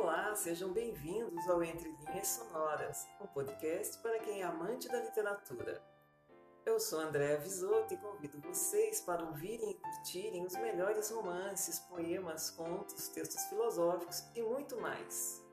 [0.00, 5.82] Olá, sejam bem-vindos ao Entre Linhas Sonoras, um podcast para quem é amante da literatura.
[6.64, 12.48] Eu sou Andréa Visoto e convido vocês para ouvirem e curtirem os melhores romances, poemas,
[12.48, 15.44] contos, textos filosóficos e muito mais.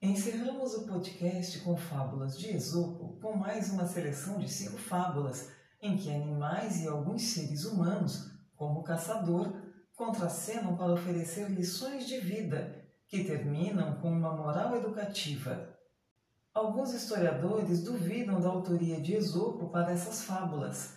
[0.00, 5.50] Encerramos o podcast com fábulas de Esopo com mais uma seleção de cinco fábulas
[5.82, 9.63] em que animais e alguns seres humanos, como o caçador,
[9.96, 15.74] contracenam para oferecer lições de vida que terminam com uma moral educativa.
[16.52, 20.94] Alguns historiadores duvidam da autoria de Esopo para essas fábulas.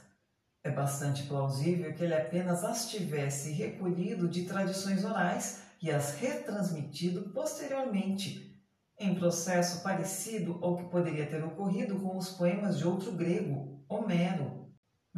[0.63, 7.29] É bastante plausível que ele apenas as tivesse recolhido de tradições orais e as retransmitido
[7.29, 8.59] posteriormente,
[8.99, 14.56] em processo parecido ao que poderia ter ocorrido com os poemas de outro grego, Homero.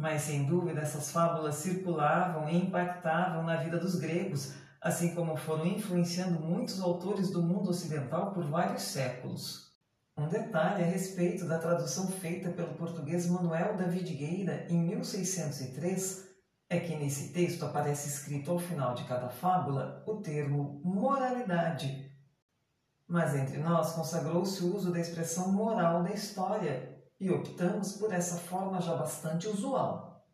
[0.00, 5.66] Mas sem dúvida essas fábulas circulavam e impactavam na vida dos gregos, assim como foram
[5.66, 9.74] influenciando muitos autores do mundo ocidental por vários séculos.
[10.16, 16.30] Um detalhe a respeito da tradução feita pelo português Manuel David Gueira em 1603
[16.70, 22.10] é que nesse texto aparece escrito ao final de cada fábula o termo moralidade.
[23.06, 28.38] Mas entre nós consagrou-se o uso da expressão moral da história, e optamos por essa
[28.38, 30.26] forma já bastante usual.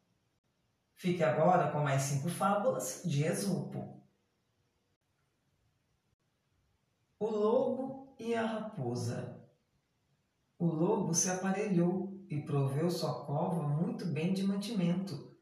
[0.95, 4.01] Fique agora com mais cinco fábulas de Esopo.
[7.19, 9.43] O lobo e a raposa.
[10.59, 15.37] O lobo se aparelhou e proveu sua cova muito bem de mantimento.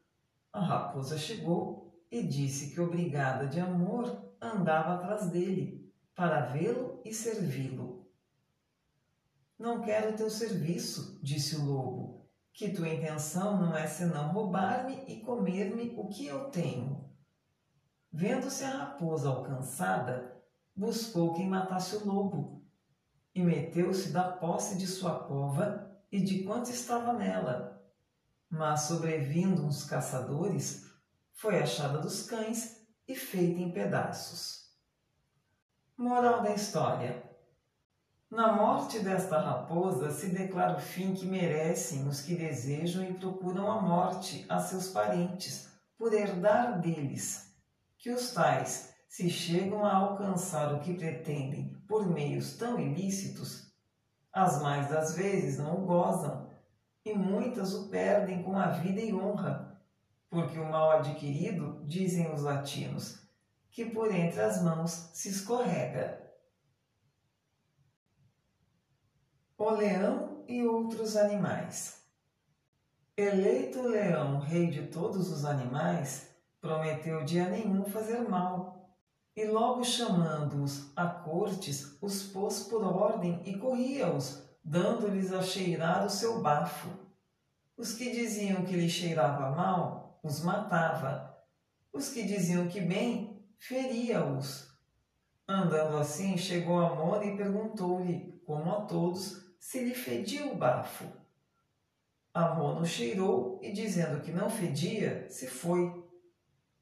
[0.51, 7.13] A raposa chegou e disse que, obrigada de amor, andava atrás dele, para vê-lo e
[7.13, 8.04] servi-lo.
[9.57, 15.21] Não quero teu serviço, disse o lobo, que tua intenção não é senão roubar-me e
[15.21, 17.09] comer-me o que eu tenho.
[18.11, 20.41] Vendo-se a raposa alcançada,
[20.75, 22.65] buscou quem matasse o lobo,
[23.33, 27.81] e meteu-se da posse de sua cova e de quanto estava nela.
[28.49, 30.85] Mas, sobrevindo uns caçadores,
[31.33, 34.73] foi achada dos cães e feita em pedaços.
[35.97, 37.23] Moral da história:
[38.35, 43.71] na morte desta raposa se declara o fim que merecem os que desejam e procuram
[43.71, 47.55] a morte a seus parentes, por herdar deles,
[47.97, 53.71] que os tais, se chegam a alcançar o que pretendem por meios tão ilícitos,
[54.33, 56.49] as mais das vezes não o gozam,
[57.05, 59.79] e muitas o perdem com a vida e honra,
[60.29, 63.17] porque o mal adquirido, dizem os latinos,
[63.71, 66.24] que por entre as mãos se escorrega.
[69.57, 72.01] O leão e outros animais.
[73.15, 76.27] Eleito o leão rei de todos os animais,
[76.59, 78.91] prometeu dia nenhum fazer mal,
[79.33, 86.09] e logo chamando-os a cortes, os pôs por ordem e corria-os, dando-lhes a cheirar o
[86.09, 86.89] seu bafo.
[87.77, 91.33] Os que diziam que lhe cheirava mal, os matava.
[91.93, 94.67] Os que diziam que bem, feria-os.
[95.47, 101.05] Andando assim, chegou a Mona e perguntou-lhe, como a todos, se lhe fedia o bafo.
[102.31, 106.05] Amono cheirou e, dizendo que não fedia, se foi.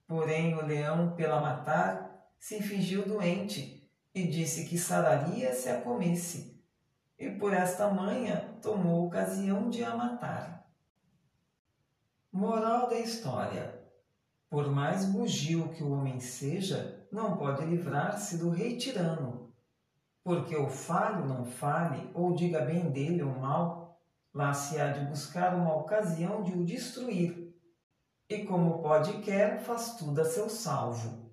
[0.06, 6.62] Porém, o leão, pela matar, se fingiu doente e disse que sararia se a comesse,
[7.18, 10.70] e por esta manha tomou ocasião de a matar.
[12.34, 13.82] Moral da história:
[14.50, 19.43] Por mais bugio que o homem seja, não pode livrar-se do rei tirano
[20.24, 24.02] porque o falho não fale, ou diga bem dele ou mal,
[24.34, 27.54] lá se há de buscar uma ocasião de o destruir.
[28.30, 31.30] E como pode e quer, faz tudo a seu salvo.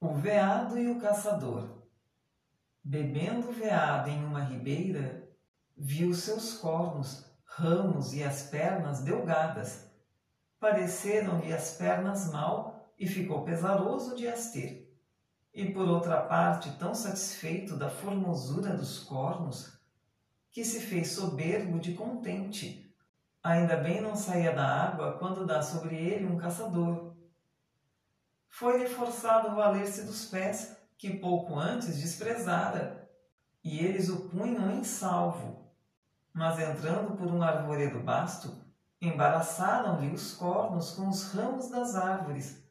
[0.00, 1.84] O veado e o caçador.
[2.82, 5.28] Bebendo o veado em uma ribeira,
[5.76, 9.90] viu seus cornos, ramos e as pernas delgadas.
[10.58, 14.85] Pareceram-lhe as pernas mal e ficou pesaroso de as ter
[15.56, 19.72] e por outra parte tão satisfeito da formosura dos cornos,
[20.50, 22.94] que se fez soberbo de contente.
[23.42, 27.14] Ainda bem não saía da água quando dá sobre ele um caçador.
[28.50, 33.08] Foi-lhe forçado valer-se dos pés, que pouco antes desprezara,
[33.64, 35.72] e eles o punham em salvo.
[36.34, 38.54] Mas entrando por um arvoredo basto,
[39.00, 42.62] embaraçaram-lhe os cornos com os ramos das árvores,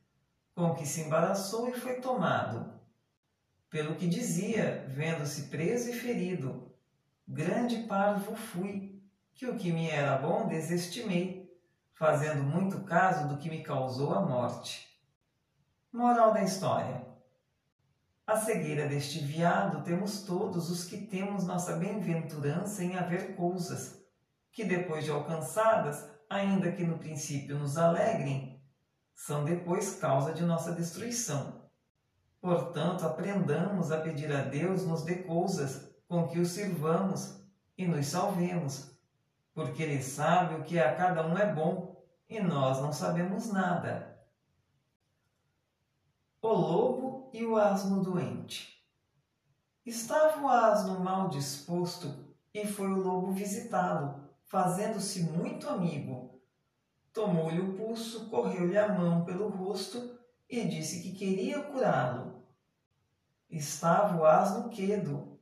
[0.53, 2.74] com que se embaraçou e foi tomado.
[3.69, 6.73] Pelo que dizia, vendo-se preso e ferido,
[7.27, 9.01] grande parvo fui,
[9.33, 11.45] que o que me era bom desestimei.
[11.95, 14.85] fazendo muito caso do que me causou a morte.
[15.91, 17.07] Moral da história:
[18.27, 24.03] A cegueira deste viado temos todos os que temos nossa bem-aventurança em haver coisas,
[24.51, 28.61] que depois de alcançadas, ainda que no princípio nos alegrem,
[29.15, 31.64] são depois causa de nossa destruição.
[32.45, 37.43] Portanto, aprendamos a pedir a Deus nos dê coisas com que o sirvamos
[37.75, 38.91] e nos salvemos,
[39.51, 41.99] porque Ele sabe o que a cada um é bom
[42.29, 44.23] e nós não sabemos nada.
[46.39, 48.79] O lobo e o asno doente.
[49.83, 52.13] Estava o asno mal disposto
[52.53, 56.39] e foi o lobo visitá-lo, fazendo-se muito amigo.
[57.11, 60.15] Tomou-lhe o pulso, correu-lhe a mão pelo rosto
[60.47, 62.34] e disse que queria curá-lo.
[63.55, 65.39] Estava o asno quedo,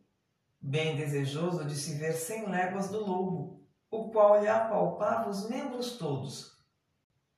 [0.61, 5.97] bem desejoso de se ver cem léguas do lobo, o qual lhe apalpava os membros
[5.97, 6.63] todos.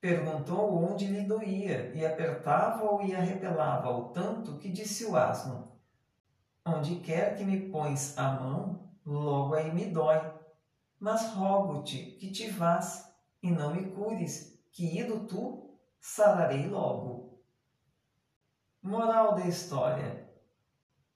[0.02, 5.80] Perguntou onde lhe doía, e apertava-o e arrepelava-o tanto que disse o asno:
[6.66, 10.20] Onde quer que me pões a mão, logo aí me dói.
[11.00, 17.40] Mas rogo-te que te vás, e não me cures, que ido tu, sararei logo.
[18.84, 20.26] Moral da história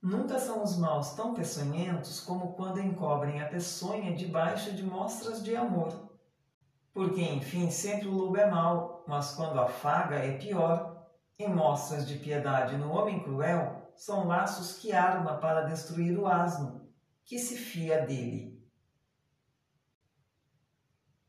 [0.01, 5.55] Nunca são os maus tão peçonhentos como quando encobrem a peçonha debaixo de mostras de
[5.57, 6.09] amor.
[6.93, 11.05] Porque, enfim, sempre o lobo é mau, mas quando afaga é pior,
[11.37, 16.89] e mostras de piedade no homem cruel são laços que arma para destruir o asno,
[17.25, 18.57] que se fia dele.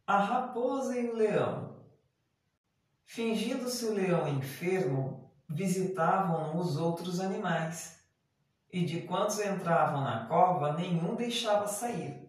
[0.07, 1.85] A raposa e o leão.
[3.05, 8.00] Fingindo-se o leão enfermo, visitavam os outros animais
[8.73, 12.29] e de quantos entravam na cova, nenhum deixava sair.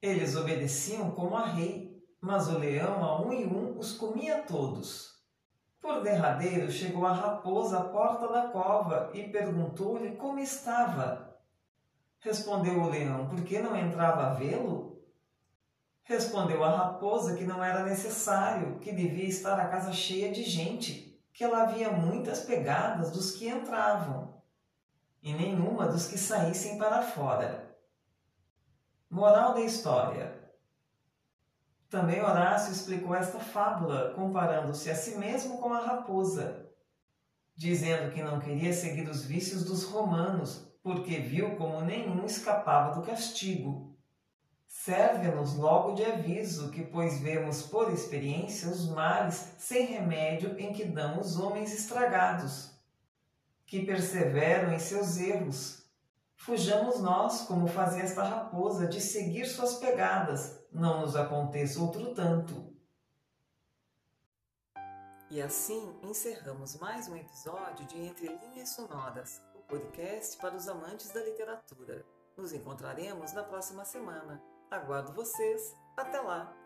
[0.00, 5.14] Eles obedeciam como a rei, mas o leão a um e um os comia todos.
[5.80, 11.36] Por derradeiro chegou a raposa à porta da cova e perguntou-lhe como estava.
[12.20, 15.02] Respondeu o leão, por que não entrava a vê-lo?
[16.04, 21.18] Respondeu a raposa que não era necessário, que devia estar a casa cheia de gente,
[21.32, 24.34] que ela havia muitas pegadas dos que entravam
[25.24, 27.74] e nenhuma dos que saíssem para fora.
[29.08, 30.38] Moral da história:
[31.88, 36.68] Também Horácio explicou esta fábula comparando-se a si mesmo com a raposa,
[37.56, 43.06] dizendo que não queria seguir os vícios dos romanos, porque viu como nenhum escapava do
[43.06, 43.96] castigo.
[44.66, 50.84] Serve-nos logo de aviso que, pois vemos por experiência os males sem remédio em que
[50.84, 52.73] dão os homens estragados
[53.66, 55.84] que perseveram em seus erros.
[56.36, 62.74] Fujamos nós, como fazia esta raposa, de seguir suas pegadas, não nos aconteça outro tanto.
[65.30, 71.10] E assim encerramos mais um episódio de Entre Linhas Sonoras, o podcast para os amantes
[71.10, 72.04] da literatura.
[72.36, 74.42] Nos encontraremos na próxima semana.
[74.70, 75.74] Aguardo vocês.
[75.96, 76.63] Até lá!